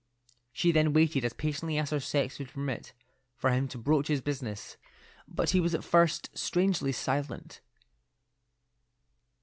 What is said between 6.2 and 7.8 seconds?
strangely silent.